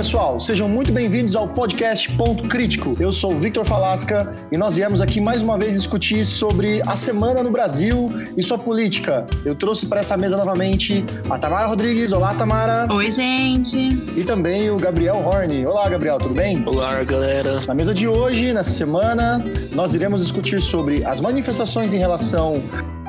[0.00, 2.96] pessoal, sejam muito bem-vindos ao podcast Ponto Crítico.
[2.98, 6.96] Eu sou o Victor Falasca e nós viemos aqui mais uma vez discutir sobre a
[6.96, 9.26] semana no Brasil e sua política.
[9.44, 12.14] Eu trouxe para essa mesa novamente a Tamara Rodrigues.
[12.14, 12.90] Olá, Tamara.
[12.90, 13.90] Oi, gente.
[14.16, 15.66] E também o Gabriel Horn.
[15.66, 16.66] Olá, Gabriel, tudo bem?
[16.66, 17.60] Olá, galera.
[17.66, 22.62] Na mesa de hoje, nessa semana, nós iremos discutir sobre as manifestações em relação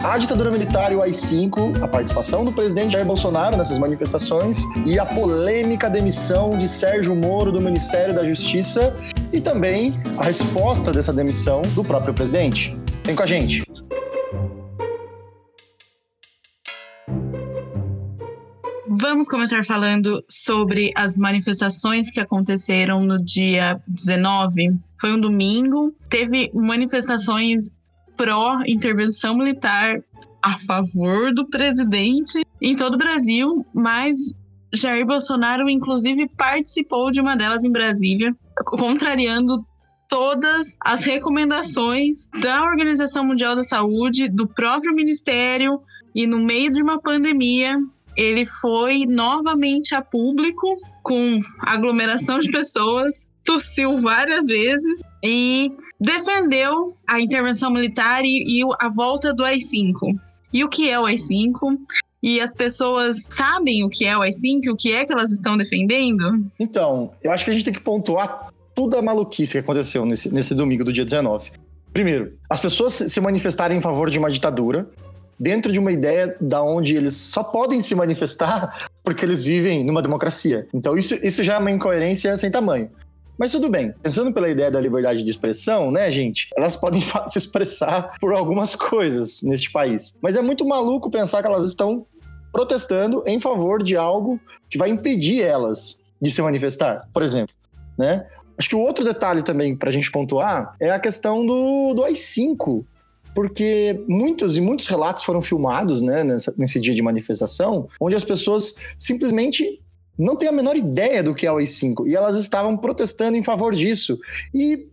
[0.04, 4.98] à ditadura militar e o AI-5, a participação do presidente Jair Bolsonaro nessas manifestações e
[4.98, 8.96] a polêmica demissão de Sérgio Moro do Ministério da Justiça
[9.32, 12.76] e também a resposta dessa demissão do próprio presidente.
[13.06, 13.64] Vem com a gente.
[18.88, 24.72] Vamos começar falando sobre as manifestações que aconteceram no dia 19.
[25.00, 27.72] Foi um domingo, teve manifestações
[28.22, 30.00] pró-intervenção militar
[30.44, 34.16] a favor do presidente em todo o Brasil, mas
[34.72, 38.32] Jair Bolsonaro, inclusive, participou de uma delas em Brasília,
[38.64, 39.66] contrariando
[40.08, 45.82] todas as recomendações da Organização Mundial da Saúde, do próprio Ministério,
[46.14, 47.76] e no meio de uma pandemia,
[48.16, 57.22] ele foi novamente a público com aglomeração de pessoas, tossiu várias vezes e defendeu a
[57.22, 59.94] intervenção militar e, e a volta do AI-5.
[60.52, 61.78] E o que é o AI-5?
[62.24, 65.58] e as pessoas sabem o que é o AI-5, o que é que elas estão
[65.58, 66.38] defendendo?
[66.60, 70.32] Então, eu acho que a gente tem que pontuar toda a maluquice que aconteceu nesse,
[70.32, 71.52] nesse domingo do dia 19.
[71.92, 74.88] Primeiro, as pessoas se manifestarem em favor de uma ditadura,
[75.40, 80.02] dentro de uma ideia da onde eles só podem se manifestar porque eles vivem numa
[80.02, 80.68] democracia.
[80.74, 82.90] Então isso, isso já é uma incoerência sem tamanho.
[83.42, 86.48] Mas tudo bem, pensando pela ideia da liberdade de expressão, né, gente?
[86.56, 90.16] Elas podem se expressar por algumas coisas neste país.
[90.22, 92.06] Mas é muito maluco pensar que elas estão
[92.54, 94.40] protestando em favor de algo
[94.70, 97.56] que vai impedir elas de se manifestar, por exemplo,
[97.98, 98.28] né?
[98.56, 102.04] Acho que o outro detalhe também para a gente pontuar é a questão do, do
[102.04, 102.86] AI-5,
[103.34, 108.24] porque muitos e muitos relatos foram filmados né, nessa, nesse dia de manifestação, onde as
[108.24, 109.82] pessoas simplesmente
[110.18, 113.44] não têm a menor ideia do que é o AI-5 e elas estavam protestando em
[113.44, 114.20] favor disso.
[114.54, 114.88] E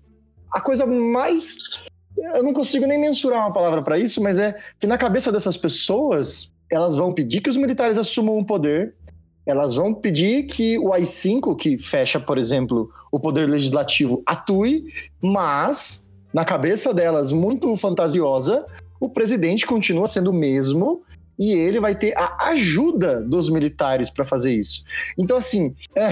[0.53, 1.56] a coisa mais.
[2.17, 5.57] Eu não consigo nem mensurar uma palavra para isso, mas é que na cabeça dessas
[5.57, 8.95] pessoas, elas vão pedir que os militares assumam o poder,
[9.47, 14.84] elas vão pedir que o AI-5, que fecha, por exemplo, o poder legislativo, atue,
[15.23, 18.67] mas, na cabeça delas, muito fantasiosa,
[19.01, 21.03] o presidente continua sendo o mesmo
[21.38, 24.82] e ele vai ter a ajuda dos militares para fazer isso.
[25.16, 26.09] Então, assim, é,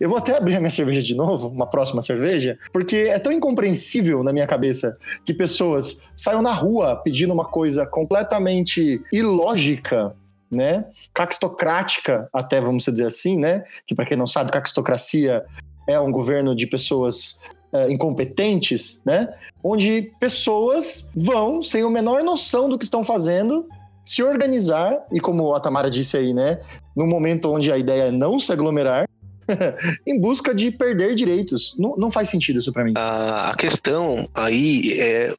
[0.00, 3.32] eu vou até abrir a minha cerveja de novo, uma próxima cerveja, porque é tão
[3.32, 10.14] incompreensível na minha cabeça que pessoas saiam na rua pedindo uma coisa completamente ilógica
[10.52, 10.84] né?
[11.14, 13.64] Caquistocrática, até vamos dizer assim, né?
[13.86, 15.42] Que para quem não sabe, caquistocracia
[15.88, 17.40] é um governo de pessoas
[17.72, 19.32] uh, incompetentes, né?
[19.64, 23.66] Onde pessoas vão sem a menor noção do que estão fazendo
[24.02, 26.58] se organizar, e como a Tamara disse aí, né?
[26.96, 29.06] No momento onde a ideia é não se aglomerar,
[30.06, 31.74] em busca de perder direitos.
[31.78, 32.92] Não, não faz sentido isso para mim.
[32.96, 35.34] A, questão aí é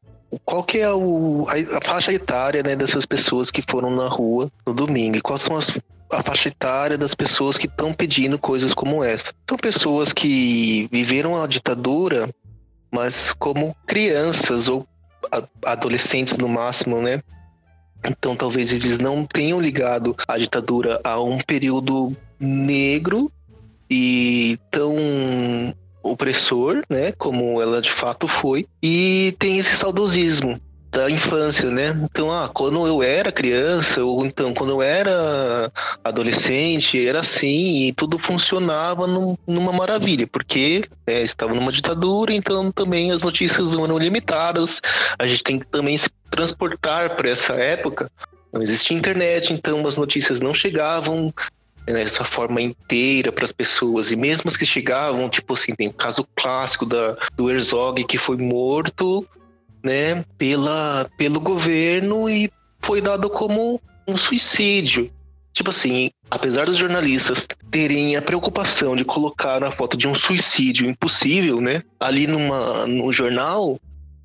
[0.46, 4.50] qual que é o, a, a, faixa etária né, dessas pessoas que foram na rua
[4.66, 5.18] no domingo?
[5.18, 5.72] E quais são as,
[6.12, 9.34] a faixa etária das pessoas que estão pedindo coisas como essa?
[9.48, 12.30] São pessoas que viveram a ditadura,
[12.92, 14.88] mas como crianças ou
[15.66, 17.22] adolescentes no máximo, né?
[18.06, 23.32] Então talvez eles não tenham ligado a ditadura a um período negro
[23.90, 24.96] e tão
[26.02, 30.60] opressor, né, como ela de fato foi, e tem esse saudosismo
[30.94, 32.00] da infância, né?
[32.04, 35.72] Então, ah, quando eu era criança, ou então quando eu era
[36.04, 42.72] adolescente, era assim, e tudo funcionava num, numa maravilha, porque é, estava numa ditadura, então
[42.72, 44.80] também as notícias eram limitadas,
[45.18, 48.10] a gente tem que também se transportar para essa época.
[48.54, 51.34] Não existia internet, então as notícias não chegavam
[51.88, 54.12] dessa forma inteira para as pessoas.
[54.12, 58.18] E mesmo as que chegavam, tipo assim, tem o caso clássico da, do Herzog que
[58.18, 59.28] foi morto
[59.84, 62.50] né, pela, pelo governo e
[62.80, 65.12] foi dado como um suicídio.
[65.54, 70.90] Tipo assim, apesar dos jornalistas terem a preocupação de colocar a foto de um suicídio
[70.90, 73.78] impossível, né, ali numa, no jornal,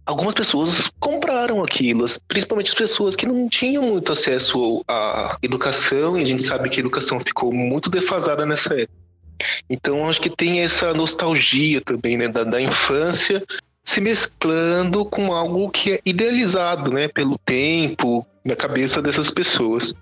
[0.07, 6.23] algumas pessoas compraram aquilo, principalmente as pessoas que não tinham muito acesso à educação, e
[6.23, 8.99] a gente sabe que a educação ficou muito defasada nessa época.
[9.69, 13.45] Então, acho que tem essa nostalgia também, né, da, da infância
[13.89, 19.95] se mesclando com algo que é idealizado, né, pelo tempo, na cabeça dessas pessoas.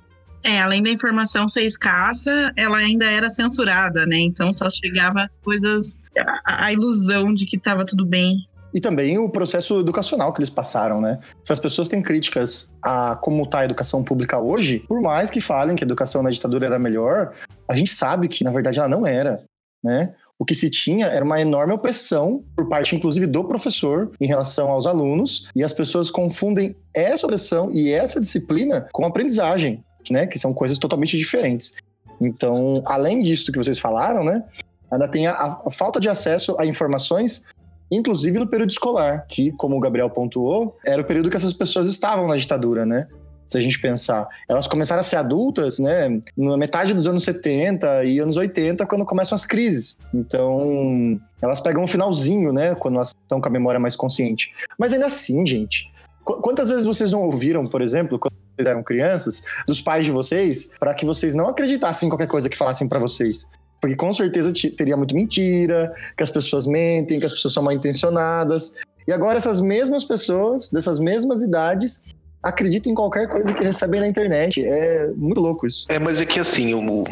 [0.43, 4.19] É, além da informação ser escassa, ela ainda era censurada, né?
[4.19, 6.01] Então só chegava as coisas,
[6.45, 8.37] a, a ilusão de que estava tudo bem.
[8.75, 11.21] E também o processo educacional que eles passaram, né?
[11.45, 15.41] Se as pessoas têm críticas a como está a educação pública hoje, por mais que
[15.41, 17.35] falem que a educação na ditadura era melhor,
[17.69, 19.45] a gente sabe que, na verdade, ela não era,
[19.83, 20.13] né?
[20.39, 24.71] O que se tinha era uma enorme opressão por parte, inclusive, do professor em relação
[24.71, 30.27] aos alunos, e as pessoas confundem essa opressão e essa disciplina com aprendizagem né?
[30.27, 31.75] Que são coisas totalmente diferentes.
[32.21, 34.43] Então, além disso que vocês falaram, né?
[34.91, 37.45] Ainda tem a, a falta de acesso a informações,
[37.91, 41.87] inclusive no período escolar, que, como o Gabriel pontuou, era o período que essas pessoas
[41.89, 43.09] estavam na ditadura, né?
[43.47, 44.29] Se a gente pensar.
[44.49, 49.05] Elas começaram a ser adultas, né, na metade dos anos 70 e anos 80, quando
[49.05, 49.97] começam as crises.
[50.13, 54.53] Então, elas pegam um finalzinho, né, quando elas estão com a memória mais consciente.
[54.79, 55.91] Mas ainda assim, gente,
[56.25, 60.73] quantas vezes vocês não ouviram, por exemplo, quando vocês eram crianças, dos pais de vocês,
[60.79, 63.49] para que vocês não acreditassem em qualquer coisa que falassem para vocês.
[63.81, 67.73] Porque com certeza teria muito mentira, que as pessoas mentem, que as pessoas são mal
[67.73, 68.75] intencionadas.
[69.07, 72.05] E agora essas mesmas pessoas, dessas mesmas idades,
[72.47, 74.65] acreditam em qualquer coisa que recebem na internet.
[74.65, 75.87] É muito louco isso.
[75.89, 77.05] É, mas é que assim, o,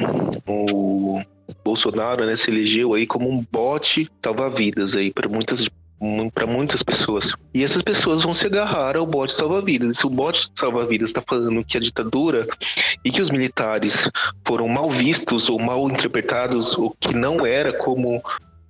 [0.47, 1.21] o
[1.65, 5.69] Bolsonaro né, se elegeu aí como um bote salva-vidas aí para muitas
[6.35, 7.33] para muitas pessoas.
[7.55, 9.97] E essas pessoas vão se agarrar ao bote salva-vidas.
[9.97, 12.47] Se o bote salva-vidas está falando que a ditadura
[13.03, 14.11] e que os militares
[14.47, 18.23] foram mal vistos ou mal interpretados, o que não era como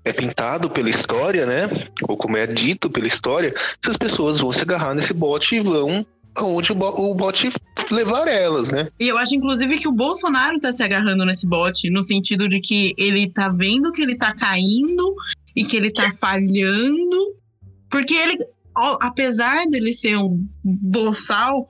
[0.05, 1.69] é pintado pela história, né?
[2.07, 6.07] Ou como é dito pela história, essas pessoas vão se agarrar nesse bote e vão
[6.35, 7.49] aonde o bote
[7.91, 8.89] levar elas, né?
[8.99, 12.61] E eu acho, inclusive, que o Bolsonaro tá se agarrando nesse bote, no sentido de
[12.61, 15.15] que ele tá vendo que ele tá caindo
[15.55, 17.37] e que ele tá falhando,
[17.91, 18.39] porque ele,
[19.01, 21.65] apesar dele ser um boçal,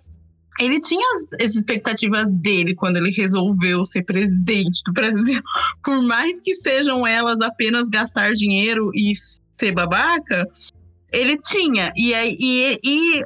[0.61, 5.43] ele tinha as, as, expectativas dele quando ele resolveu ser presidente do Brasil.
[5.83, 9.13] Por mais que sejam elas apenas gastar dinheiro e
[9.51, 10.47] ser babaca,
[11.13, 11.93] ele tinha.
[11.97, 13.25] E, e, e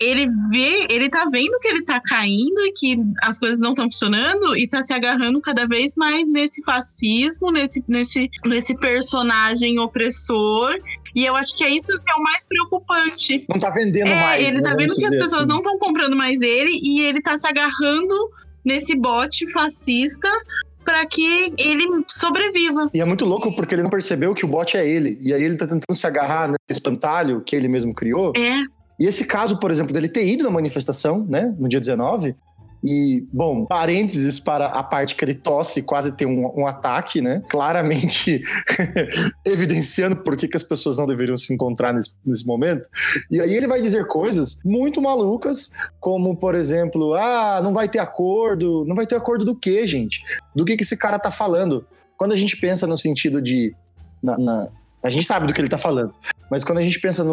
[0.00, 3.86] ele vê, ele tá vendo que ele tá caindo e que as coisas não estão
[3.86, 10.76] funcionando e tá se agarrando cada vez mais nesse fascismo, nesse, nesse, nesse personagem opressor.
[11.16, 13.44] E eu acho que é isso que é o mais preocupante.
[13.48, 14.46] Não tá vendendo é, mais.
[14.46, 15.48] Ele né, tá vendo que as pessoas assim.
[15.48, 18.14] não estão comprando mais ele e ele tá se agarrando
[18.64, 20.30] nesse bote fascista
[20.84, 22.88] para que ele sobreviva.
[22.94, 25.18] E é muito louco porque ele não percebeu que o bot é ele.
[25.20, 28.32] E aí ele tá tentando se agarrar nesse espantalho que ele mesmo criou.
[28.36, 28.62] É.
[28.98, 32.34] E esse caso, por exemplo, dele ter ido na manifestação, né, no dia 19,
[32.82, 37.42] e, bom, parênteses para a parte que ele tosse quase tem um, um ataque, né?
[37.48, 38.40] Claramente
[39.44, 42.88] evidenciando por que, que as pessoas não deveriam se encontrar nesse, nesse momento.
[43.30, 47.98] E aí ele vai dizer coisas muito malucas, como, por exemplo, ah, não vai ter
[47.98, 48.84] acordo.
[48.86, 50.22] Não vai ter acordo do quê, gente?
[50.54, 51.84] Do que, que esse cara tá falando?
[52.16, 53.74] Quando a gente pensa no sentido de.
[54.22, 54.68] Na, na,
[55.02, 56.12] a gente sabe do que ele está falando.
[56.50, 57.24] Mas quando a gente pensa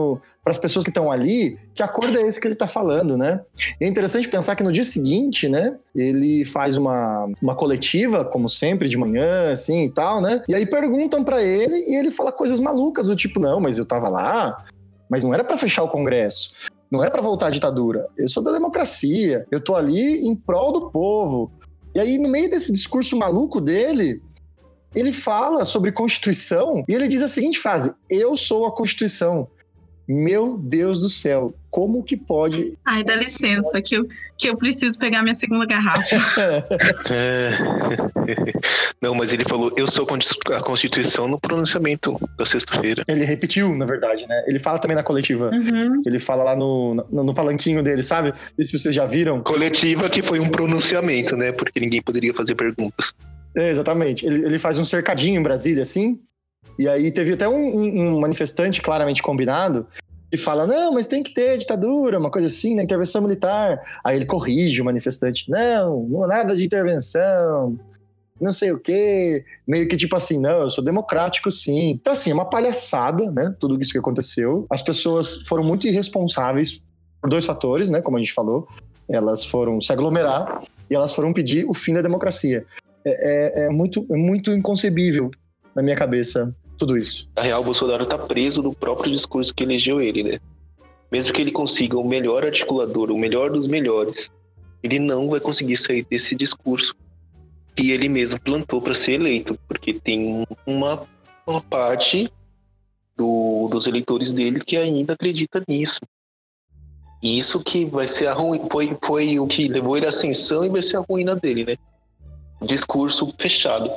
[0.44, 3.42] para as pessoas que estão ali, que acordo é esse que ele está falando, né?
[3.80, 8.50] E é interessante pensar que no dia seguinte, né, ele faz uma, uma coletiva, como
[8.50, 10.44] sempre, de manhã, assim e tal, né?
[10.48, 13.84] E aí perguntam para ele e ele fala coisas malucas, do tipo, não, mas eu
[13.84, 14.66] estava lá,
[15.10, 16.54] mas não era para fechar o Congresso.
[16.92, 18.08] Não é para voltar à ditadura.
[18.18, 19.46] Eu sou da democracia.
[19.52, 21.52] Eu tô ali em prol do povo.
[21.96, 24.22] E aí, no meio desse discurso maluco dele,
[24.96, 29.48] ele fala sobre Constituição e ele diz a seguinte frase: Eu sou a Constituição.
[30.08, 32.78] Meu Deus do céu, como que pode.
[32.86, 36.16] Ai, dá licença, que eu, que eu preciso pegar minha segunda garrafa.
[37.10, 37.58] é...
[39.02, 40.08] Não, mas ele falou, eu sou
[40.56, 43.04] a Constituição no pronunciamento da sexta-feira.
[43.08, 44.44] Ele repetiu, na verdade, né?
[44.48, 45.50] Ele fala também na coletiva.
[45.50, 46.02] Uhum.
[46.06, 48.34] Ele fala lá no, no, no, palanquinho dele, sabe?
[48.58, 49.42] E se vocês já viram.
[49.42, 51.52] Coletiva que foi um pronunciamento, né?
[51.52, 53.14] Porque ninguém poderia fazer perguntas.
[53.56, 54.26] É, exatamente.
[54.26, 56.20] Ele, ele faz um cercadinho em Brasília, assim.
[56.78, 59.88] E aí teve até um, um, manifestante claramente combinado
[60.30, 63.80] que fala: não, mas tem que ter ditadura, uma coisa assim, na intervenção militar.
[64.04, 67.80] Aí ele corrige o manifestante: não, não nada de intervenção,
[68.40, 69.46] não sei o quê.
[69.66, 71.92] Meio que tipo assim: não, eu sou democrático sim.
[71.92, 73.56] Então, assim, é uma palhaçada, né?
[73.60, 74.66] Tudo isso que aconteceu.
[74.70, 76.82] As pessoas foram muito irresponsáveis
[77.22, 78.02] por dois fatores, né?
[78.02, 78.68] Como a gente falou.
[79.08, 82.66] Elas foram se aglomerar e elas foram pedir o fim da democracia.
[83.06, 85.30] É, é, é, muito, é muito inconcebível
[85.76, 87.30] na minha cabeça tudo isso.
[87.36, 90.40] Na real, o Bolsonaro tá preso no próprio discurso que elegeu ele, né?
[91.12, 94.30] Mesmo que ele consiga o melhor articulador, o melhor dos melhores,
[94.84, 96.96] ele não vai conseguir sair desse discurso
[97.76, 101.04] que ele mesmo plantou para ser eleito, porque tem uma,
[101.46, 102.30] uma parte
[103.16, 106.00] do, dos eleitores dele que ainda acredita nisso.
[107.22, 110.66] E isso que vai ser a ruim, foi, foi o que levou ele à ascensão
[110.66, 111.76] e vai ser a ruína dele, né?
[112.66, 113.92] Discurso fechado.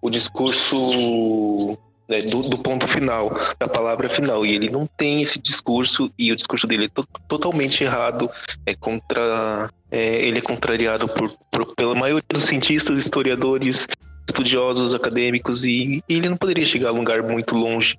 [0.00, 1.78] O discurso
[2.10, 4.44] né, do, do, ponto final, da palavra final.
[4.44, 8.28] E ele não tem esse discurso, e o discurso dele é to totalmente errado,
[8.66, 9.70] é contra.
[9.90, 13.86] É, ele é contrariado por, por, pela maioria dos cientistas, historiadores,
[14.28, 17.98] estudiosos, acadêmicos, e, e ele não poderia chegar a um lugar muito longe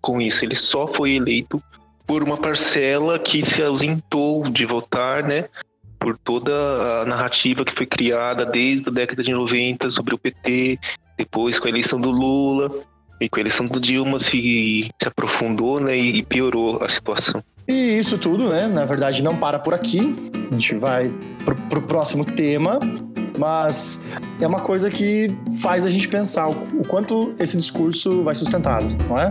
[0.00, 0.44] com isso.
[0.44, 1.62] Ele só foi eleito
[2.06, 5.46] por uma parcela que se ausentou de votar, né?
[6.00, 10.78] Por toda a narrativa que foi criada desde a década de 90 sobre o PT,
[11.18, 12.70] depois com a eleição do Lula,
[13.20, 17.42] e com a eleição do Dilma se, se aprofundou né, e piorou a situação.
[17.68, 20.16] E isso tudo, né, na verdade, não para por aqui.
[20.50, 21.12] A gente vai
[21.44, 22.80] pro, pro próximo tema,
[23.38, 24.04] mas
[24.40, 25.28] é uma coisa que
[25.60, 29.30] faz a gente pensar o, o quanto esse discurso vai sustentado, não é?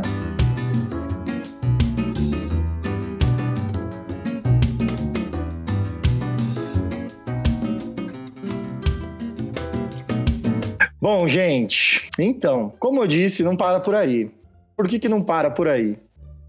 [11.12, 14.30] Bom, gente, então, como eu disse, não para por aí.
[14.78, 15.98] Por que, que não para por aí?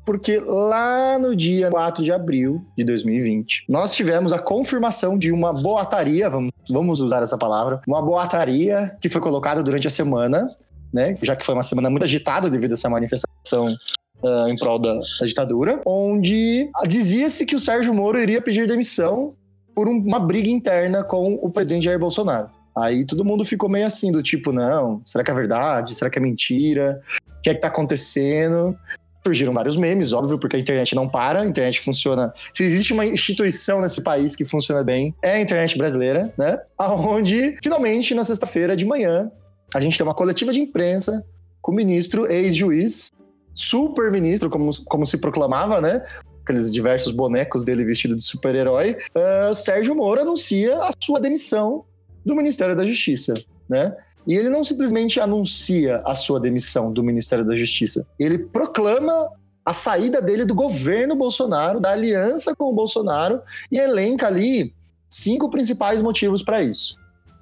[0.05, 5.51] Porque lá no dia 4 de abril de 2020, nós tivemos a confirmação de uma
[5.51, 10.55] boataria, vamos, vamos usar essa palavra, uma boataria que foi colocada durante a semana,
[10.93, 11.15] né?
[11.23, 13.75] Já que foi uma semana muito agitada devido a essa manifestação
[14.23, 19.33] uh, em prol da, da ditadura, onde dizia-se que o Sérgio Moro iria pedir demissão
[19.75, 22.60] por um, uma briga interna com o presidente Jair Bolsonaro.
[22.77, 25.95] Aí todo mundo ficou meio assim, do tipo, não, será que é verdade?
[25.95, 27.01] Será que é mentira?
[27.39, 28.77] O que é que tá acontecendo?
[29.25, 32.33] Surgiram vários memes, óbvio, porque a internet não para, a internet funciona.
[32.55, 36.59] Se existe uma instituição nesse país que funciona bem, é a internet brasileira, né?
[36.79, 39.31] Aonde, finalmente, na sexta-feira de manhã,
[39.75, 41.25] a gente tem uma coletiva de imprensa
[41.61, 43.09] com o ministro, ex-juiz,
[43.53, 46.03] super ministro, como, como se proclamava, né?
[46.43, 48.97] Aqueles diversos bonecos dele vestido de super-herói.
[49.15, 51.85] Uh, Sérgio Moro anuncia a sua demissão
[52.25, 53.35] do Ministério da Justiça,
[53.69, 53.95] né?
[54.27, 59.29] E ele não simplesmente anuncia a sua demissão do Ministério da Justiça, ele proclama
[59.65, 64.75] a saída dele do governo Bolsonaro, da aliança com o Bolsonaro, e elenca ali
[65.09, 66.97] cinco principais motivos para isso.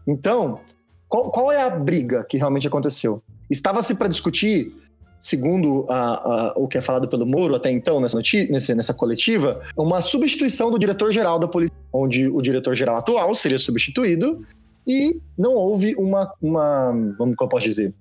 [0.07, 0.61] Então,
[1.09, 3.23] qual, qual, é a briga que realmente aconteceu?
[3.51, 4.75] Estava-se para discutir,
[5.19, 8.19] segundo a, a, o que é falado pelo Moro até então nessa,
[8.51, 14.45] nessa, nessa coletiva, uma substituição do diretor-geral da polícia, onde o diretor-geral atual seria substituído
[14.89, 17.95] e não houve uma, uma como eu posso dizer,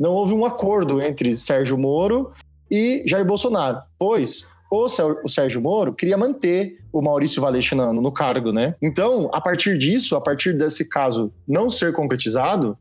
[0.00, 2.32] não houve um acordo entre Sérgio Moro
[2.70, 8.52] e Jair Bolsonaro, pois o Sérgio Moro queria manter o Maurício Valeixo no, no cargo,
[8.52, 8.74] né?
[8.80, 12.78] Então, a partir disso, a partir desse caso não ser concretizado,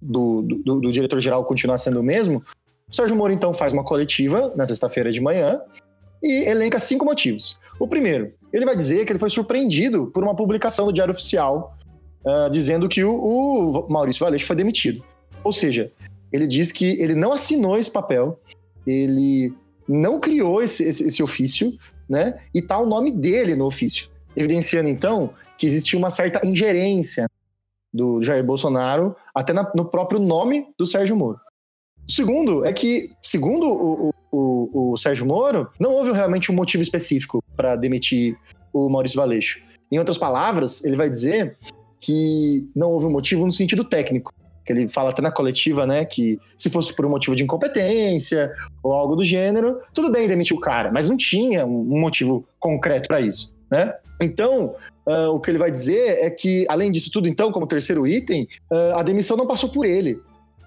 [0.00, 2.42] do, do, do diretor-geral continuar sendo o mesmo,
[2.88, 5.60] o Sérgio Moro então faz uma coletiva na sexta-feira de manhã
[6.22, 7.58] e elenca cinco motivos.
[7.80, 11.75] O primeiro, ele vai dizer que ele foi surpreendido por uma publicação do Diário Oficial
[12.26, 15.02] uh, dizendo que o, o Maurício Valente foi demitido.
[15.44, 15.92] Ou seja,
[16.32, 18.40] ele diz que ele não assinou esse papel,
[18.86, 19.54] ele
[19.88, 21.78] não criou esse, esse, esse ofício,
[22.08, 22.38] né?
[22.52, 27.28] E tá o nome dele no ofício, evidenciando então que existia uma certa ingerência
[27.92, 31.38] do Jair Bolsonaro até na, no próprio nome do Sérgio Moro.
[32.06, 36.82] O segundo é que, segundo o, o, o Sérgio Moro, não houve realmente um motivo
[36.82, 38.36] específico para demitir
[38.72, 39.60] o Maurício Valeixo.
[39.90, 41.56] Em outras palavras, ele vai dizer
[42.06, 44.32] que não houve motivo no sentido técnico.
[44.64, 48.52] Que ele fala até na coletiva, né, que se fosse por um motivo de incompetência
[48.82, 53.08] ou algo do gênero, tudo bem demitir o cara, mas não tinha um motivo concreto
[53.08, 53.92] para isso, né?
[54.20, 54.74] Então,
[55.06, 58.48] uh, o que ele vai dizer é que, além disso tudo, então, como terceiro item,
[58.70, 60.20] uh, a demissão não passou por ele.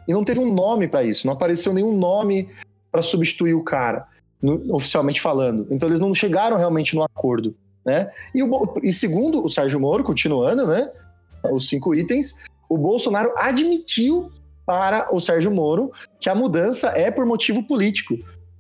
[0.07, 2.49] E não teve um nome para isso, não apareceu nenhum nome
[2.91, 4.05] para substituir o cara,
[4.41, 5.67] no, oficialmente falando.
[5.71, 7.55] Então, eles não chegaram realmente no acordo.
[7.85, 8.11] Né?
[8.35, 10.89] E, o, e segundo o Sérgio Moro, continuando, né?
[11.51, 14.31] Os cinco itens, o Bolsonaro admitiu
[14.65, 18.15] para o Sérgio Moro que a mudança é por motivo político.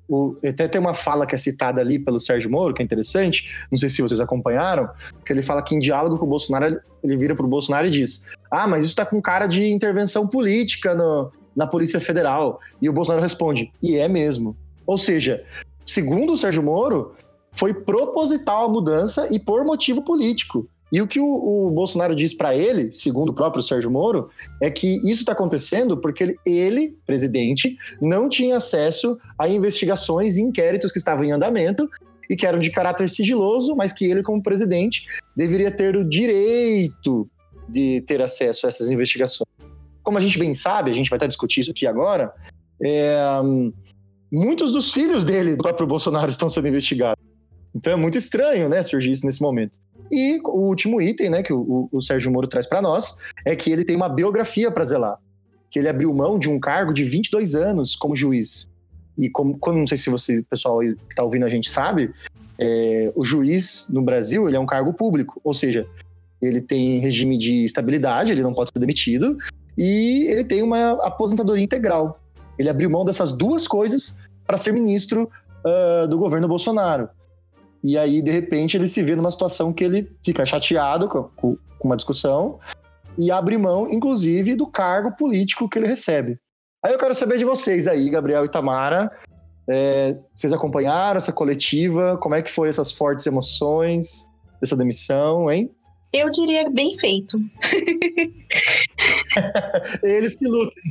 [0.07, 3.55] O, até tem uma fala que é citada ali pelo Sérgio Moro, que é interessante,
[3.71, 4.89] não sei se vocês acompanharam,
[5.23, 7.91] que ele fala que em diálogo com o Bolsonaro, ele vira para o Bolsonaro e
[7.91, 12.59] diz: Ah, mas isso está com cara de intervenção política no, na Polícia Federal.
[12.81, 14.57] E o Bolsonaro responde: E é mesmo.
[14.87, 15.43] Ou seja,
[15.85, 17.13] segundo o Sérgio Moro,
[17.51, 20.67] foi proposital a mudança e por motivo político.
[20.91, 24.29] E o que o, o Bolsonaro diz para ele, segundo o próprio Sérgio Moro,
[24.61, 30.41] é que isso está acontecendo porque ele, ele, presidente, não tinha acesso a investigações e
[30.41, 31.87] inquéritos que estavam em andamento
[32.29, 35.03] e que eram de caráter sigiloso, mas que ele, como presidente,
[35.35, 37.29] deveria ter o direito
[37.67, 39.47] de ter acesso a essas investigações.
[40.01, 42.33] Como a gente bem sabe, a gente vai até discutir isso aqui agora,
[42.83, 43.19] é,
[44.31, 47.23] muitos dos filhos dele, do próprio Bolsonaro, estão sendo investigados.
[47.75, 49.79] Então é muito estranho, né, surgir isso nesse momento.
[50.11, 53.71] E o último item, né, que o, o Sérgio Moro traz para nós, é que
[53.71, 55.17] ele tem uma biografia para zelar.
[55.69, 58.69] Que ele abriu mão de um cargo de 22 anos como juiz.
[59.17, 62.11] E como, como não sei se você, pessoal que está ouvindo a gente sabe,
[62.57, 65.87] é, o juiz no Brasil ele é um cargo público, ou seja,
[66.41, 69.37] ele tem regime de estabilidade, ele não pode ser demitido,
[69.77, 72.19] e ele tem uma aposentadoria integral.
[72.57, 75.29] Ele abriu mão dessas duas coisas para ser ministro
[75.63, 77.09] uh, do governo Bolsonaro.
[77.83, 81.57] E aí, de repente, ele se vê numa situação que ele fica chateado com, com
[81.83, 82.59] uma discussão
[83.17, 86.37] e abre mão, inclusive, do cargo político que ele recebe.
[86.83, 89.11] Aí eu quero saber de vocês aí, Gabriel e Tamara.
[89.69, 92.17] É, vocês acompanharam essa coletiva?
[92.17, 94.25] Como é que foi essas fortes emoções
[94.61, 95.69] dessa demissão, hein?
[96.11, 97.37] Eu diria bem feito.
[100.01, 100.81] Eles que lutem.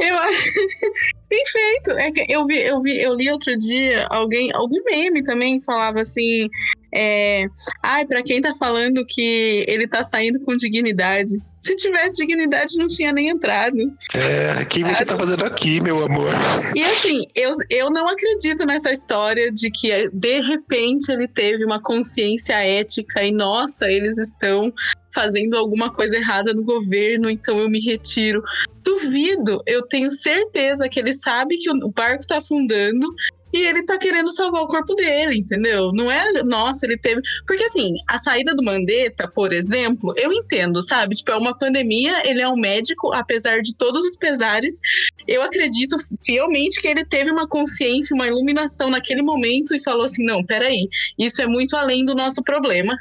[0.00, 0.52] Eu acho
[1.28, 1.90] bem feito.
[1.92, 6.00] É que eu vi, eu vi, eu li outro dia alguém, algum meme também falava
[6.00, 6.48] assim,
[6.94, 7.46] é,
[7.82, 11.38] ai, para quem tá falando que ele tá saindo com dignidade.
[11.66, 13.76] Se tivesse dignidade, não tinha nem entrado.
[14.14, 16.30] É, o que você tá fazendo aqui, meu amor?
[16.76, 21.82] E assim, eu, eu não acredito nessa história de que de repente ele teve uma
[21.82, 24.72] consciência ética e, nossa, eles estão
[25.12, 28.44] fazendo alguma coisa errada no governo, então eu me retiro.
[28.84, 33.08] Duvido, eu tenho certeza que ele sabe que o barco tá afundando
[33.56, 35.88] e ele tá querendo salvar o corpo dele, entendeu?
[35.92, 37.22] Não é, nossa, ele teve.
[37.46, 41.14] Porque assim, a saída do Mandetta, por exemplo, eu entendo, sabe?
[41.14, 44.78] Tipo, é uma pandemia, ele é um médico, apesar de todos os pesares.
[45.26, 50.24] Eu acredito fielmente que ele teve uma consciência, uma iluminação naquele momento e falou assim:
[50.24, 50.86] não, peraí,
[51.18, 52.94] isso é muito além do nosso problema.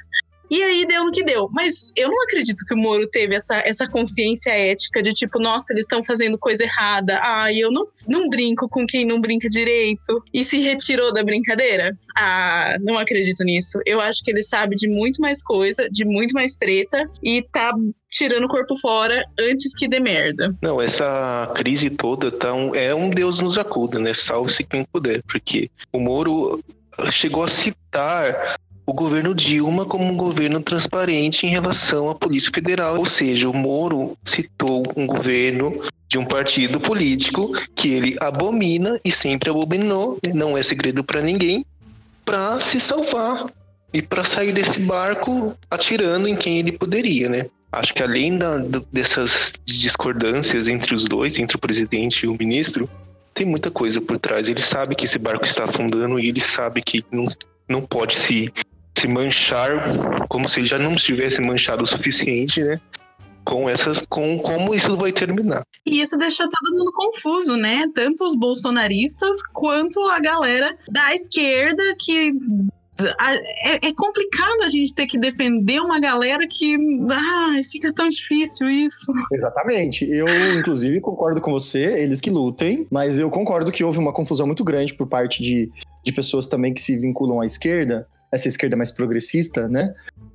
[0.49, 1.49] E aí deu no que deu.
[1.51, 5.73] Mas eu não acredito que o Moro teve essa, essa consciência ética de tipo, nossa,
[5.73, 7.19] eles estão fazendo coisa errada.
[7.21, 10.23] Ah, eu não, não brinco com quem não brinca direito.
[10.33, 11.91] E se retirou da brincadeira?
[12.17, 13.79] Ah, não acredito nisso.
[13.85, 17.71] Eu acho que ele sabe de muito mais coisa, de muito mais treta e tá
[18.09, 20.49] tirando o corpo fora antes que dê merda.
[20.61, 24.13] Não, essa crise toda tá um, é um Deus nos acuda, né?
[24.13, 26.59] Salve-se quem puder, porque o Moro
[27.11, 32.99] chegou a citar o governo Dilma como um governo transparente em relação à Polícia Federal.
[32.99, 39.11] Ou seja, o Moro citou um governo de um partido político que ele abomina e
[39.11, 41.65] sempre abominou, não é segredo para ninguém,
[42.23, 43.45] para se salvar
[43.91, 47.47] e para sair desse barco atirando em quem ele poderia, né?
[47.71, 48.57] Acho que além da,
[48.91, 52.89] dessas discordâncias entre os dois, entre o presidente e o ministro,
[53.33, 54.47] tem muita coisa por trás.
[54.47, 57.25] Ele sabe que esse barco está afundando e ele sabe que não,
[57.67, 58.51] não pode se
[58.97, 59.71] se manchar
[60.27, 62.79] como se ele já não estivesse manchado o suficiente, né?
[63.43, 65.61] Com essas, com como isso vai terminar.
[65.85, 67.85] E isso deixa todo mundo confuso, né?
[67.93, 72.33] Tanto os bolsonaristas quanto a galera da esquerda que
[72.97, 76.77] é, é, complicado a gente ter que defender uma galera que
[77.11, 79.11] ah, fica tão difícil isso.
[79.33, 80.09] Exatamente.
[80.09, 80.27] Eu,
[80.57, 84.63] inclusive, concordo com você, eles que lutem, mas eu concordo que houve uma confusão muito
[84.63, 85.69] grande por parte de,
[86.03, 89.93] de pessoas também que se vinculam à esquerda, essa esquerda mais progressista, né?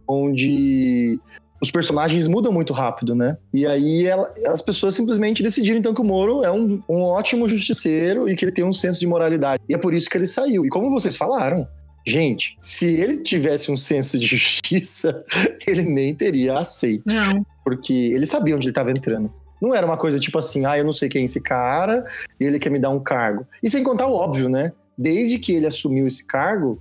[0.09, 1.19] Onde
[1.63, 3.37] os personagens mudam muito rápido, né?
[3.53, 7.47] E aí ela, as pessoas simplesmente decidiram então que o Moro é um, um ótimo
[7.47, 9.63] justiceiro e que ele tem um senso de moralidade.
[9.69, 10.65] E é por isso que ele saiu.
[10.65, 11.69] E como vocês falaram,
[12.07, 15.23] gente, se ele tivesse um senso de justiça,
[15.67, 17.05] ele nem teria aceito.
[17.07, 17.45] Não.
[17.63, 19.31] Porque ele sabia onde ele estava entrando.
[19.61, 22.07] Não era uma coisa tipo assim, ah, eu não sei quem é esse cara,
[22.41, 23.47] e ele quer me dar um cargo.
[23.63, 24.73] E sem contar o óbvio, né?
[24.97, 26.81] Desde que ele assumiu esse cargo,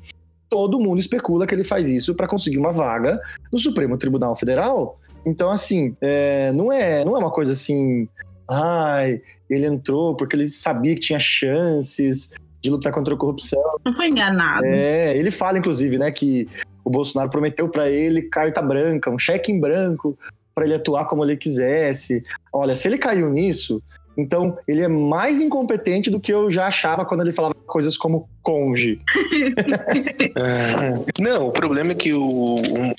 [0.49, 4.99] todo mundo especula que ele faz isso para conseguir uma vaga no Supremo Tribunal Federal.
[5.25, 8.07] Então, assim, é, não, é, não é uma coisa assim,
[8.49, 13.61] ai, ele entrou porque ele sabia que tinha chances de lutar contra a corrupção.
[13.85, 14.65] Não foi enganado.
[14.65, 16.47] É, ele fala, inclusive, né, que
[16.83, 20.17] o Bolsonaro prometeu para ele carta branca, um cheque em branco,
[20.55, 22.23] para ele atuar como ele quisesse.
[22.51, 23.81] Olha, se ele caiu nisso,
[24.19, 28.27] então, ele é mais incompetente do que eu já achava quando ele falava coisas como
[28.41, 28.99] conge.
[30.35, 31.21] é.
[31.21, 32.55] Não, o problema é que o,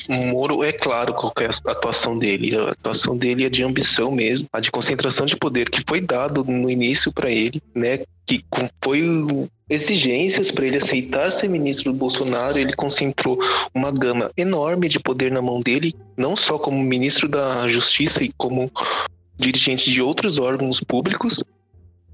[0.08, 2.56] o, Moro é claro qual é a atuação dele.
[2.56, 6.44] A atuação dele é de ambição mesmo, a de concentração de poder que foi dado
[6.44, 8.00] no início para ele, né?
[8.24, 8.44] Que
[8.82, 9.02] foi
[9.68, 13.38] exigências para ele aceitar ser ministro do Bolsonaro, ele concentrou
[13.74, 18.32] uma gama enorme de poder na mão dele, não só como ministro da Justiça e
[18.36, 18.70] como
[19.40, 21.42] dirigente de outros órgãos públicos.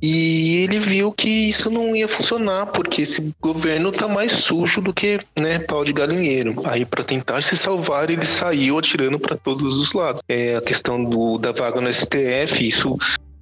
[0.01, 4.93] E ele viu que isso não ia funcionar, porque esse governo tá mais sujo do
[4.93, 6.55] que né, pau de galinheiro.
[6.67, 10.23] Aí, para tentar se salvar, ele saiu atirando para todos os lados.
[10.29, 12.99] É, a questão do, da vaga no STF, isso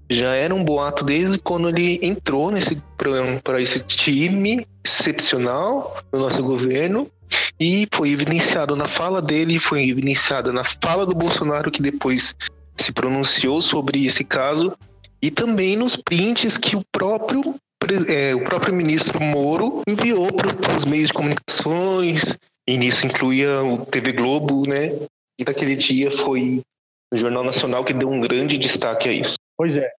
[0.09, 2.81] já era um boato desde quando ele entrou nesse
[3.43, 7.09] para esse time excepcional do nosso governo
[7.59, 12.35] e foi evidenciado na fala dele, foi evidenciado na fala do Bolsonaro que depois
[12.77, 14.77] se pronunciou sobre esse caso
[15.23, 17.55] e também nos prints que o próprio
[18.09, 23.85] é, o próprio ministro Moro enviou para os meios de comunicações e nisso incluía o
[23.85, 24.91] TV Globo, né?
[25.39, 26.63] E daquele dia foi
[27.13, 29.35] o Jornal Nacional que deu um grande destaque a isso.
[29.57, 29.91] Pois é.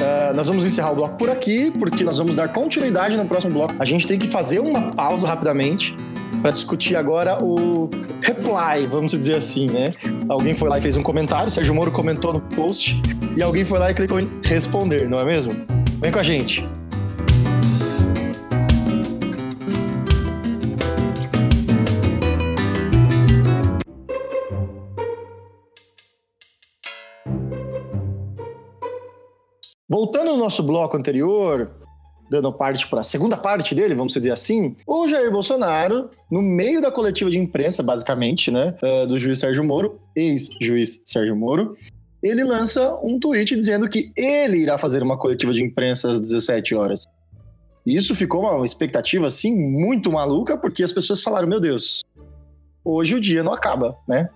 [0.00, 3.52] Uh, nós vamos encerrar o bloco por aqui, porque nós vamos dar continuidade no próximo
[3.52, 3.74] bloco.
[3.78, 5.94] A gente tem que fazer uma pausa rapidamente
[6.40, 7.90] para discutir agora o
[8.22, 9.92] reply, vamos dizer assim, né?
[10.26, 13.00] Alguém foi lá e fez um comentário, Sérgio Moro comentou no post,
[13.36, 15.52] e alguém foi lá e clicou em responder, não é mesmo?
[16.00, 16.66] Vem com a gente.
[30.00, 31.70] Voltando no nosso bloco anterior,
[32.30, 36.80] dando parte para a segunda parte dele, vamos dizer assim, o Jair Bolsonaro, no meio
[36.80, 41.76] da coletiva de imprensa, basicamente, né, uh, do juiz Sérgio Moro, ex-juiz Sérgio Moro,
[42.22, 46.74] ele lança um tweet dizendo que ele irá fazer uma coletiva de imprensa às 17
[46.74, 47.04] horas.
[47.84, 52.00] Isso ficou uma expectativa, assim, muito maluca, porque as pessoas falaram, meu Deus,
[52.82, 54.30] hoje o dia não acaba, né?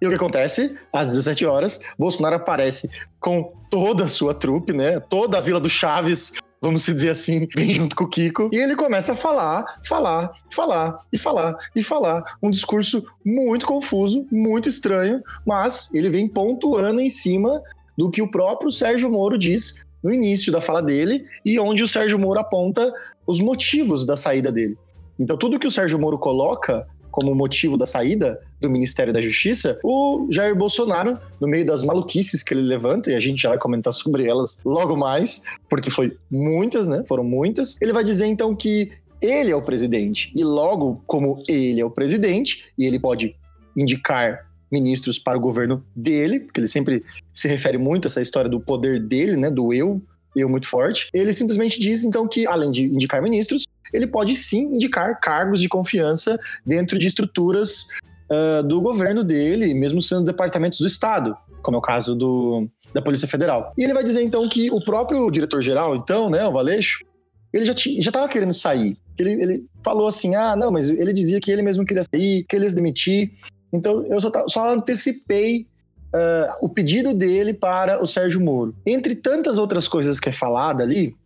[0.00, 0.78] E o que acontece?
[0.92, 5.00] Às 17 horas, Bolsonaro aparece com toda a sua trupe, né?
[5.00, 8.50] Toda a Vila do Chaves, vamos dizer assim, vem junto com o Kiko.
[8.52, 12.24] E ele começa a falar, falar, falar e falar e falar.
[12.42, 17.62] Um discurso muito confuso, muito estranho, mas ele vem pontuando em cima
[17.96, 21.88] do que o próprio Sérgio Moro diz no início da fala dele e onde o
[21.88, 22.92] Sérgio Moro aponta
[23.26, 24.76] os motivos da saída dele.
[25.18, 26.86] Então, tudo que o Sérgio Moro coloca
[27.18, 32.44] como motivo da saída do Ministério da Justiça, o Jair Bolsonaro, no meio das maluquices
[32.44, 36.16] que ele levanta, e a gente já vai comentar sobre elas logo mais, porque foi
[36.30, 37.02] muitas, né?
[37.08, 37.76] Foram muitas.
[37.80, 41.90] Ele vai dizer então que ele é o presidente, e logo como ele é o
[41.90, 43.34] presidente, e ele pode
[43.76, 47.02] indicar ministros para o governo dele, porque ele sempre
[47.34, 50.00] se refere muito a essa história do poder dele, né, do eu,
[50.40, 51.08] eu muito forte.
[51.12, 55.68] Ele simplesmente diz então que além de indicar ministros, ele pode sim indicar cargos de
[55.68, 57.88] confiança dentro de estruturas
[58.30, 63.02] uh, do governo dele, mesmo sendo departamentos do Estado, como é o caso do, da
[63.02, 63.72] Polícia Federal.
[63.76, 67.04] E ele vai dizer então que o próprio diretor-geral, então, né, o Valeixo,
[67.52, 68.96] ele já estava querendo sair.
[69.18, 72.54] Ele, ele falou assim: ah, não, mas ele dizia que ele mesmo queria sair, que
[72.54, 73.32] ele ia se demitir.
[73.72, 75.66] Então eu só, só antecipei
[76.14, 78.74] uh, o pedido dele para o Sérgio Moro.
[78.84, 81.16] Entre tantas outras coisas que é falada ali,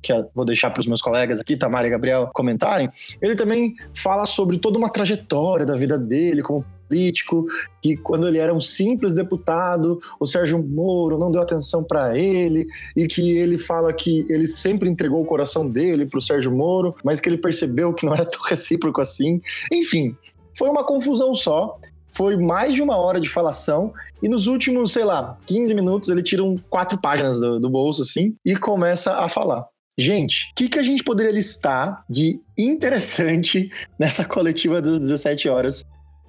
[0.00, 2.88] que vou deixar para os meus colegas aqui, Tamara e Gabriel, comentarem,
[3.20, 7.46] ele também fala sobre toda uma trajetória da vida dele como político,
[7.82, 12.66] que quando ele era um simples deputado, o Sérgio Moro não deu atenção para ele,
[12.96, 16.94] e que ele fala que ele sempre entregou o coração dele para o Sérgio Moro,
[17.04, 19.40] mas que ele percebeu que não era tão recíproco assim.
[19.72, 20.16] Enfim,
[20.54, 21.78] foi uma confusão só.
[22.16, 26.22] Foi mais de uma hora de falação e nos últimos, sei lá, 15 minutos ele
[26.22, 29.66] tira um, quatro páginas do, do bolso assim e começa a falar.
[29.98, 35.84] Gente, o que, que a gente poderia listar de interessante nessa coletiva das 17 horas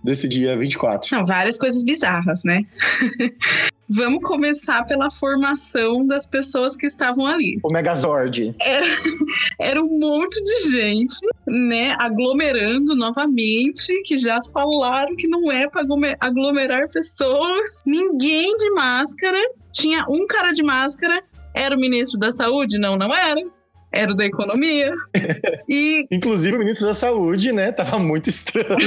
[0.07, 1.15] desse dia 24?
[1.15, 2.61] Não, várias coisas bizarras, né?
[3.89, 7.57] Vamos começar pela formação das pessoas que estavam ali.
[7.63, 8.53] O Megazord.
[8.59, 8.85] Era,
[9.59, 11.15] era um monte de gente,
[11.45, 15.85] né, aglomerando novamente, que já falaram que não é para
[16.19, 17.81] aglomerar pessoas.
[17.85, 19.39] Ninguém de máscara.
[19.71, 21.23] Tinha um cara de máscara.
[21.53, 22.77] Era o ministro da Saúde?
[22.77, 23.39] Não, não era
[23.91, 24.91] era o da economia.
[25.69, 26.07] E.
[26.09, 27.73] Inclusive, o ministro da Saúde, né?
[27.73, 28.77] Tava muito estranho.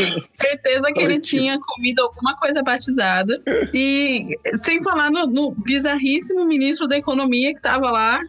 [0.40, 3.38] Certeza que ele tinha comido alguma coisa batizada.
[3.74, 8.22] E sem falar no, no bizarríssimo ministro da Economia que tava lá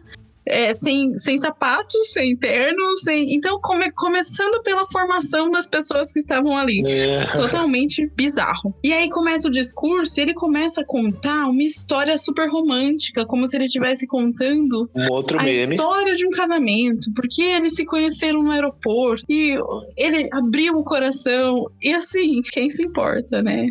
[0.46, 3.34] é, sem, sem sapatos, sem terno, sem.
[3.34, 6.82] Então, come, começando pela formação das pessoas que estavam ali.
[6.86, 7.26] É.
[7.32, 8.74] Totalmente bizarro.
[8.82, 13.46] E aí começa o discurso e ele começa a contar uma história super romântica, como
[13.46, 15.74] se ele estivesse contando um outro a meme.
[15.74, 19.56] história de um casamento, porque eles se conheceram no aeroporto e
[19.96, 21.66] ele abriu o coração.
[21.80, 23.68] E assim, quem se importa, né?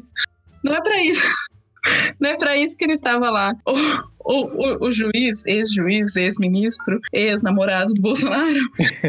[0.63, 1.21] Não é para isso.
[2.19, 3.55] Não é para isso que ele estava lá.
[4.23, 8.59] O, o, o, juiz, ex-juiz, ex-ministro, ex-namorado do Bolsonaro,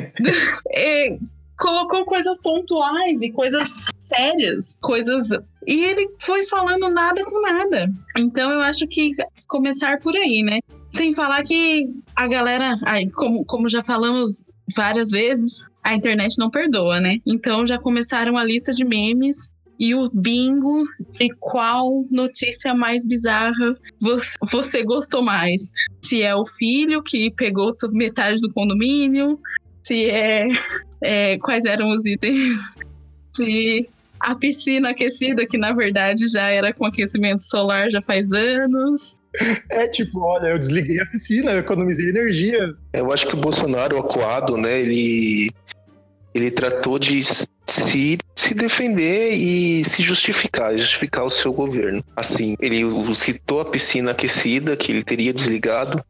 [0.72, 1.18] é,
[1.58, 5.28] colocou coisas pontuais e coisas sérias, coisas.
[5.66, 7.92] E ele foi falando nada com nada.
[8.16, 9.12] Então eu acho que
[9.46, 10.58] começar por aí, né?
[10.90, 14.44] Sem falar que a galera, ai, como, como já falamos
[14.74, 17.18] várias vezes, a internet não perdoa, né?
[17.24, 19.50] Então já começaram a lista de memes
[19.82, 20.84] e o bingo
[21.18, 23.76] de qual notícia mais bizarra
[24.48, 25.72] você gostou mais.
[26.00, 29.40] Se é o filho que pegou metade do condomínio,
[29.82, 30.46] se é,
[31.02, 32.60] é quais eram os itens,
[33.34, 33.88] se
[34.20, 39.16] a piscina aquecida, que na verdade já era com aquecimento solar já faz anos.
[39.68, 42.72] É tipo, olha, eu desliguei a piscina, eu economizei energia.
[42.92, 45.50] Eu acho que o Bolsonaro, acuado, né, ele,
[46.32, 47.18] ele tratou de
[47.72, 52.04] se, se defender e se justificar, justificar o seu governo.
[52.14, 52.82] Assim, ele
[53.14, 56.04] citou a piscina aquecida que ele teria desligado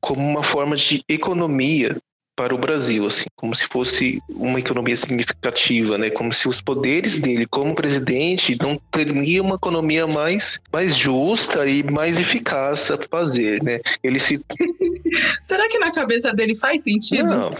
[0.00, 1.96] como uma forma de economia
[2.38, 6.08] para o Brasil, assim, como se fosse uma economia significativa, né?
[6.08, 11.82] Como se os poderes dele como presidente não teriam uma economia mais, mais justa e
[11.82, 13.80] mais eficaz a fazer, né?
[14.04, 14.40] Ele se
[15.42, 17.26] Será que na cabeça dele faz sentido?
[17.26, 17.56] Não.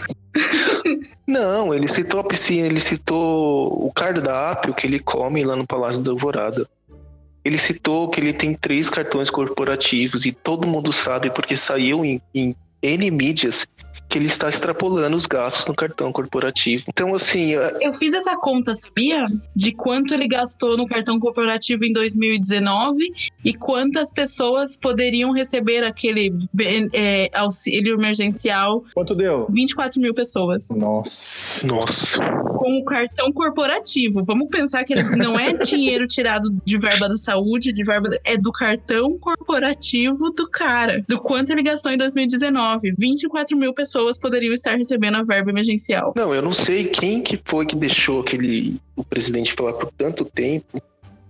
[1.27, 6.01] não, ele citou a piscina, ele citou o cardápio que ele come lá no Palácio
[6.01, 6.65] da Alvorada.
[7.43, 12.21] Ele citou que ele tem três cartões corporativos e todo mundo sabe porque saiu em,
[12.33, 13.67] em N mídias
[14.09, 16.85] que ele está extrapolando os gastos no cartão corporativo.
[16.87, 17.51] Então, assim.
[17.79, 19.25] Eu fiz essa conta, sabia?
[19.55, 23.13] De quanto ele gastou no cartão corporativo em 2019
[23.45, 26.33] e quantas pessoas poderiam receber aquele
[26.93, 28.83] é, auxílio emergencial.
[28.95, 29.45] Quanto deu?
[29.51, 30.69] 24 mil pessoas.
[30.69, 31.67] Nossa.
[31.67, 32.19] Nossa.
[32.57, 34.23] Com o cartão corporativo.
[34.25, 38.09] Vamos pensar que ele não é dinheiro tirado de verba da saúde, de verba.
[38.23, 41.03] É do cartão corporativo do cara.
[41.07, 42.95] Do quanto ele gastou em 2019.
[42.97, 46.13] 24 mil pessoas pessoas poderiam estar recebendo a verba emergencial.
[46.15, 50.23] Não, eu não sei quem que foi que deixou aquele o presidente falar por tanto
[50.23, 50.81] tempo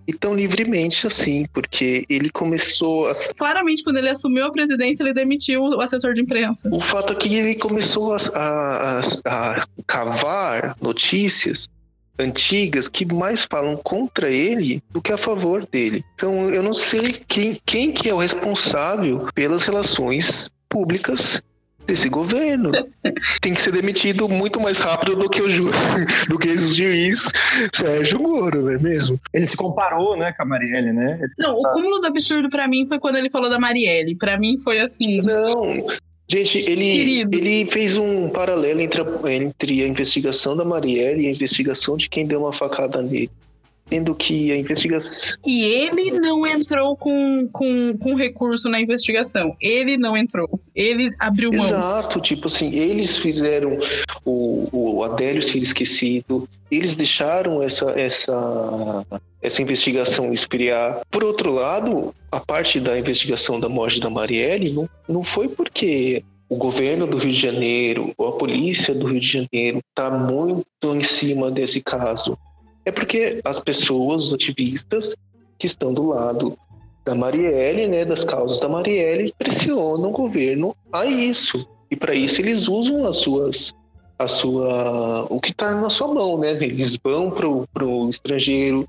[0.07, 3.11] e tão livremente assim, porque ele começou a...
[3.37, 6.69] Claramente, quando ele assumiu a presidência, ele demitiu o assessor de imprensa.
[6.71, 11.67] O fato é que ele começou a, a, a cavar notícias
[12.17, 16.03] antigas que mais falam contra ele do que a favor dele.
[16.15, 21.41] Então eu não sei quem, quem que é o responsável pelas relações públicas
[21.89, 22.71] desse governo.
[23.41, 25.71] Tem que ser demitido muito mais rápido do que o, ju
[26.29, 27.31] do que o juiz
[27.73, 29.19] Sérgio Moro, não é mesmo?
[29.33, 31.19] Ele se comparou, né, com a Marielle, né?
[31.37, 34.15] Não, o cúmulo do absurdo para mim foi quando ele falou da Marielle.
[34.15, 35.21] Para mim foi assim.
[35.21, 35.87] Não.
[36.27, 41.31] Gente, ele, ele fez um paralelo entre a, entre a investigação da Marielle e a
[41.31, 43.31] investigação de quem deu uma facada nele
[43.89, 45.37] tendo que a investigação.
[45.45, 49.55] E ele não entrou com, com, com recurso na investigação.
[49.59, 50.49] Ele não entrou.
[50.75, 51.65] Ele abriu mão.
[51.65, 53.77] Exato, tipo assim, eles fizeram
[54.23, 59.05] o, o Adélio ser esquecido, eles deixaram essa, essa,
[59.41, 61.01] essa investigação esfriar.
[61.09, 66.23] Por outro lado, a parte da investigação da morte da Marielle não, não foi porque
[66.47, 70.95] o governo do Rio de Janeiro ou a polícia do Rio de Janeiro está muito
[70.95, 72.37] em cima desse caso.
[72.85, 75.15] É porque as pessoas, os ativistas
[75.57, 76.57] que estão do lado
[77.05, 81.67] da Marielle, né, das causas da Marielle, pressionam o governo a isso.
[81.91, 83.73] E para isso eles usam as suas
[84.17, 86.51] a sua o que está na sua mão, né?
[86.51, 88.85] Eles vão para o estrangeiro,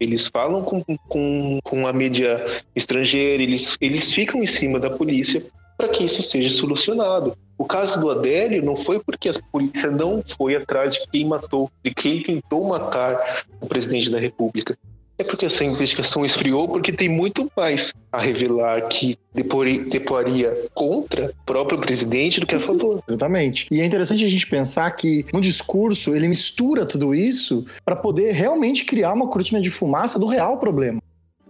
[0.00, 5.44] eles falam com, com, com a mídia estrangeira, eles, eles ficam em cima da polícia
[5.76, 7.36] para que isso seja solucionado.
[7.56, 11.70] O caso do Adélio não foi porque a polícia não foi atrás de quem matou,
[11.84, 14.76] de quem tentou matar o presidente da República.
[15.16, 21.44] É porque essa investigação esfriou, porque tem muito mais a revelar que deporia contra o
[21.46, 23.00] próprio presidente do que a favor.
[23.08, 23.68] Exatamente.
[23.70, 28.32] E é interessante a gente pensar que no discurso ele mistura tudo isso para poder
[28.32, 31.00] realmente criar uma cortina de fumaça do real problema.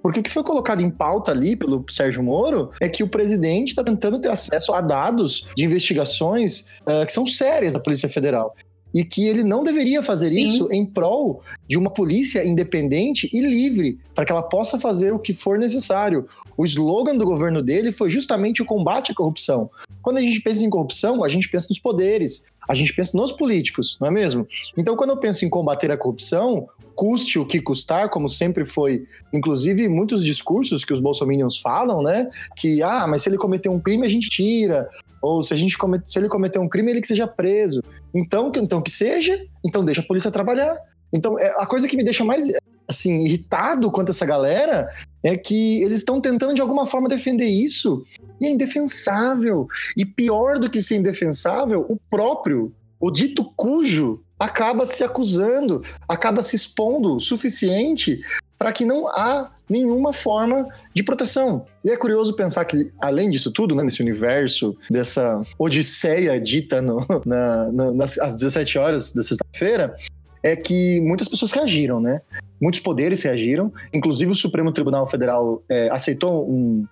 [0.05, 3.71] Porque o que foi colocado em pauta ali pelo Sérgio Moro é que o presidente
[3.71, 8.55] está tentando ter acesso a dados de investigações uh, que são sérias da Polícia Federal
[8.93, 10.43] e que ele não deveria fazer Sim.
[10.43, 15.19] isso em prol de uma polícia independente e livre, para que ela possa fazer o
[15.19, 16.27] que for necessário.
[16.55, 19.71] O slogan do governo dele foi justamente o combate à corrupção.
[20.03, 23.33] Quando a gente pensa em corrupção, a gente pensa nos poderes, a gente pensa nos
[23.33, 24.47] políticos, não é mesmo?
[24.77, 29.05] Então, quando eu penso em combater a corrupção, custe o que custar, como sempre foi,
[29.33, 32.31] inclusive muitos discursos que os bolsominions falam, né?
[32.57, 34.89] Que, ah, mas se ele cometer um crime, a gente tira.
[35.21, 37.83] Ou se, a gente comete, se ele cometer um crime, ele que seja preso.
[38.15, 40.77] Então, que, então que seja, então deixa a polícia trabalhar.
[41.13, 42.51] Então, é, a coisa que me deixa mais
[42.89, 44.91] assim, irritado quanto essa galera
[45.23, 48.05] é que eles estão tentando de alguma forma defender isso
[48.41, 49.67] e é indefensável.
[49.97, 56.43] E pior do que ser indefensável, o próprio, o dito cujo, acaba se acusando, acaba
[56.43, 58.21] se expondo o suficiente
[58.59, 61.67] para que não há nenhuma forma de proteção.
[61.85, 66.99] E é curioso pensar que, além disso tudo, né, nesse universo, dessa odisseia dita no,
[67.25, 69.97] na, na, nas, às 17 horas da sexta-feira,
[70.43, 72.21] é que muitas pessoas reagiram, né?
[72.61, 76.87] muitos poderes reagiram, inclusive o Supremo Tribunal Federal é, aceitou um.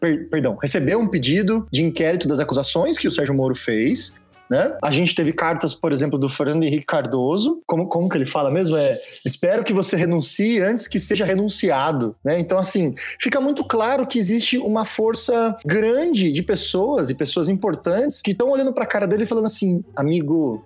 [0.00, 4.16] Per, perdão, recebeu um pedido de inquérito das acusações que o Sérgio Moro fez.
[4.52, 4.76] Né?
[4.82, 7.62] A gente teve cartas, por exemplo, do Fernando Henrique Cardoso.
[7.66, 8.76] Como, como que ele fala mesmo?
[8.76, 12.14] É espero que você renuncie antes que seja renunciado.
[12.22, 12.38] Né?
[12.38, 18.20] Então, assim, fica muito claro que existe uma força grande de pessoas e pessoas importantes
[18.20, 20.62] que estão olhando para a cara dele e falando assim: amigo,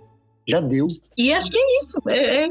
[0.48, 0.88] já deu.
[1.16, 1.96] E acho que é isso.
[2.08, 2.48] É, é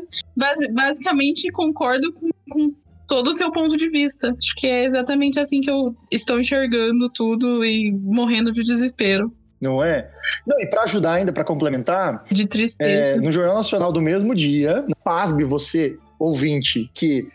[0.71, 2.71] basicamente concordo com, com
[3.09, 4.33] todo o seu ponto de vista.
[4.39, 9.33] Acho que é exatamente assim que eu estou enxergando tudo e morrendo de desespero.
[9.65, 10.09] Não é?
[10.45, 12.23] Não, e para ajudar ainda, para complementar.
[12.31, 13.15] De tristeza.
[13.15, 17.27] É, no Jornal Nacional do mesmo dia, pasme você, ouvinte, que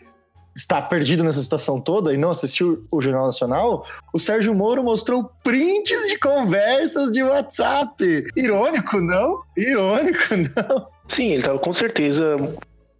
[0.55, 5.31] está perdido nessa situação toda e não assistiu o Jornal Nacional, o Sérgio Moro mostrou
[5.43, 8.25] prints de conversas de WhatsApp.
[8.35, 9.41] Irônico, não?
[9.55, 10.19] Irônico,
[10.55, 10.87] não?
[11.07, 12.37] Sim, ele estava com certeza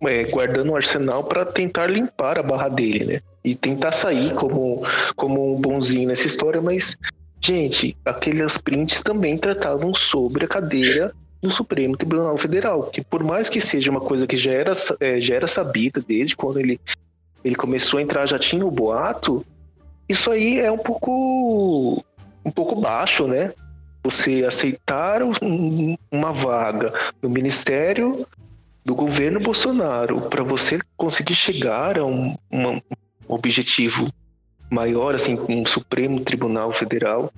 [0.02, 3.22] é, guardando um arsenal para tentar limpar a barra dele, né?
[3.44, 4.84] E tentar sair como,
[5.16, 6.98] como um bonzinho nessa história, mas
[7.44, 13.50] Gente, aqueles prints também tratavam sobre a cadeira do Supremo Tribunal Federal, que por mais
[13.50, 16.80] que seja uma coisa que já era, é, já era sabida desde quando ele,
[17.44, 19.44] ele começou a entrar, já tinha o boato,
[20.08, 22.04] isso aí é um pouco
[22.46, 23.54] um pouco baixo, né?
[24.04, 28.28] Você aceitar um, uma vaga no Ministério
[28.84, 32.82] do governo Bolsonaro para você conseguir chegar a um, um
[33.28, 34.12] objetivo
[34.72, 37.32] maior, assim, com um Supremo Tribunal Federal.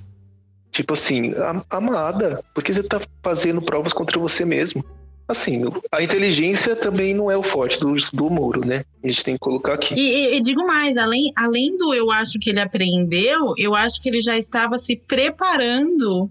[0.71, 1.33] Tipo assim,
[1.69, 4.83] amada, porque você tá fazendo provas contra você mesmo.
[5.27, 8.83] Assim, a inteligência também não é o forte do, do Moro, né?
[9.03, 9.93] A gente tem que colocar aqui.
[9.95, 14.09] E, e, digo mais, além, além do eu acho que ele aprendeu, eu acho que
[14.09, 16.29] ele já estava se preparando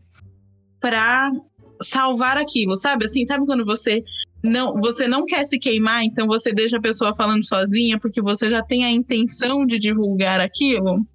[0.81, 1.33] para
[1.81, 3.07] salvar aquilo, sabe?
[3.07, 4.05] Assim, sabe quando você
[4.43, 8.51] não, você não quer se queimar, então você deixa a pessoa falando sozinha porque você
[8.51, 11.07] já tem a intenção de divulgar aquilo.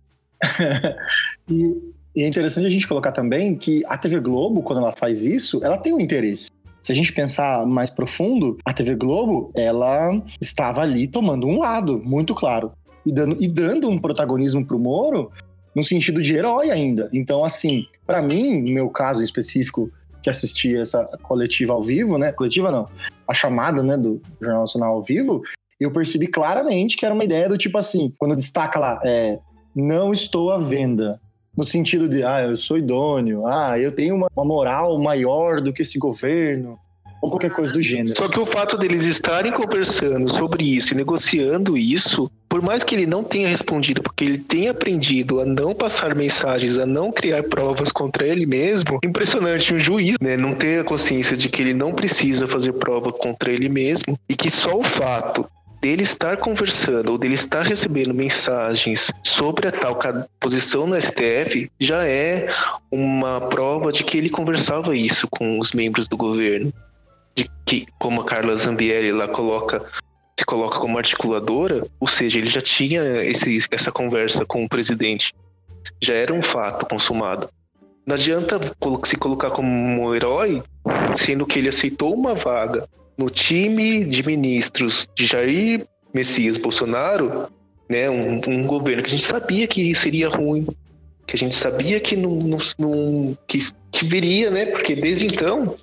[1.50, 1.82] e,
[2.16, 5.63] e, é interessante a gente colocar também que a TV Globo, quando ela faz isso,
[5.63, 6.50] ela tem um interesse.
[6.82, 12.02] Se a gente pensar mais profundo, a TV Globo, ela estava ali tomando um lado,
[12.02, 12.72] muito claro.
[13.06, 15.32] E dando, e dando um protagonismo pro Moro
[15.76, 17.10] no sentido de herói ainda.
[17.12, 22.32] Então, assim, para mim, no meu caso específico, que assisti essa coletiva ao vivo, né?
[22.32, 22.88] Coletiva não,
[23.27, 25.41] a chamada, né, do Jornal Nacional ao vivo,
[25.80, 29.38] eu percebi claramente que era uma ideia do tipo assim, quando destaca lá, é,
[29.75, 31.19] não estou à venda.
[31.56, 35.73] No sentido de, ah, eu sou idôneo, ah, eu tenho uma, uma moral maior do
[35.73, 36.77] que esse governo,
[37.21, 38.17] ou qualquer coisa do gênero.
[38.17, 42.96] Só que o fato deles estarem conversando sobre isso e negociando isso, por mais que
[42.96, 47.43] ele não tenha respondido, porque ele tenha aprendido a não passar mensagens, a não criar
[47.43, 51.76] provas contra ele mesmo, impressionante um juiz, né, não ter a consciência de que ele
[51.76, 55.48] não precisa fazer prova contra ele mesmo e que só o fato
[55.80, 60.00] dele estar conversando ou dele estar recebendo mensagens sobre a tal
[60.39, 62.52] posição no STF já é
[62.89, 66.74] uma prova de que ele conversava isso com os membros do governo
[67.36, 69.86] de que, como a Carla Zambielli lá coloca,
[70.39, 75.34] se coloca como articuladora, ou seja, ele já tinha esse, essa conversa com o presidente.
[76.00, 77.50] Já era um fato consumado.
[78.06, 78.60] Não adianta
[79.04, 80.62] se colocar como um herói,
[81.15, 87.50] sendo que ele aceitou uma vaga no time de ministros de Jair Messias Bolsonaro,
[87.89, 90.67] né, um, um governo que a gente sabia que seria ruim,
[91.26, 93.60] que a gente sabia que não, não, não que,
[93.91, 94.67] que viria, né?
[94.67, 95.76] Porque desde então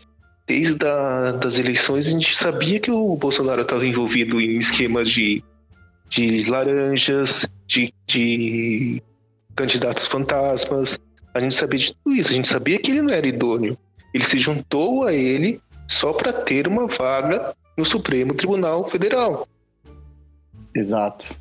[0.47, 5.43] desde a, das eleições a gente sabia que o Bolsonaro estava envolvido em esquemas de,
[6.09, 9.03] de laranjas, de, de
[9.55, 10.99] candidatos fantasmas.
[11.33, 12.31] A gente sabia de tudo isso.
[12.31, 13.77] A gente sabia que ele não era idôneo.
[14.13, 19.47] Ele se juntou a ele só para ter uma vaga no Supremo Tribunal Federal.
[20.75, 21.35] Exato.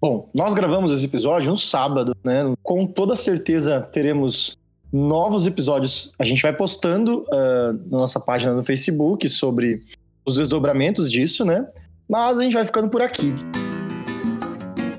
[0.00, 2.54] Bom, nós gravamos esse episódio no sábado, né?
[2.62, 4.58] Com toda certeza teremos
[4.94, 6.12] novos episódios.
[6.20, 9.82] A gente vai postando uh, na nossa página no Facebook sobre
[10.24, 11.66] os desdobramentos disso, né?
[12.08, 13.34] Mas a gente vai ficando por aqui.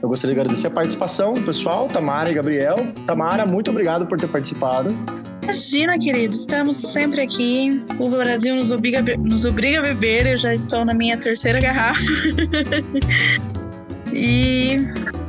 [0.02, 2.76] Eu gostaria de agradecer a participação do pessoal, Tamara e Gabriel.
[3.08, 4.94] Tamara, muito obrigado por ter participado.
[5.44, 7.82] Imagina, querido, estamos sempre aqui.
[7.98, 10.28] O Brasil nos obriga, nos obriga a beber.
[10.28, 12.02] Eu já estou na minha terceira garrafa.
[14.12, 14.78] e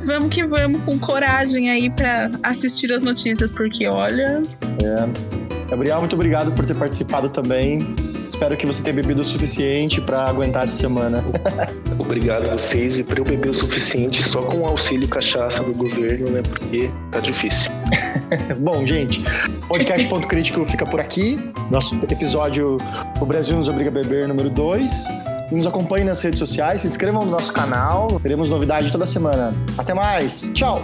[0.07, 4.41] vamos que vamos com coragem aí para assistir as notícias, porque olha.
[4.81, 5.67] É.
[5.69, 7.93] Gabriel, muito obrigado por ter participado também.
[8.27, 11.23] Espero que você tenha bebido o suficiente para aguentar essa semana.
[11.99, 15.73] Obrigado a vocês e para eu beber o suficiente só com o auxílio cachaça do
[15.73, 16.41] governo, né?
[16.41, 17.71] Porque tá difícil.
[18.59, 19.23] Bom, gente,
[19.67, 21.37] podcast Ponto Crítico fica por aqui.
[21.69, 22.77] Nosso episódio
[23.19, 25.36] O Brasil nos obriga a beber número 2.
[25.55, 29.53] Nos acompanhem nas redes sociais, se inscrevam no nosso canal, teremos novidade toda semana.
[29.77, 30.81] Até mais, tchau!